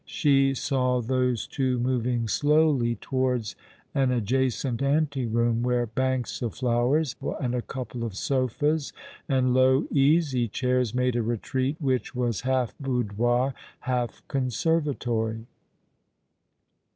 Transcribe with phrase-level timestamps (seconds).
[0.03, 3.55] She saw those two moving slowly towards
[3.93, 8.93] an adjacent ante room, where banks of flowers, and a couple of sofas
[9.29, 15.45] and low easy chairs made a retreat which was half boudoir, half conservatory.